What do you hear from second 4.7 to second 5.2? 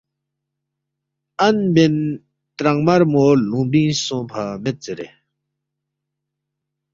زیرے